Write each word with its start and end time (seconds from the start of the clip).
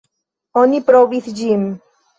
Oni 0.63 0.81
aprobis 0.85 1.31
ĝin. 1.43 1.73